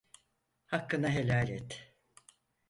Hakkını 0.65 1.09
helal 1.09 1.47
et! 1.49 1.95